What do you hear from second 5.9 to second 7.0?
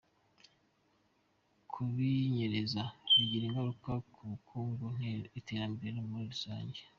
muri rusange.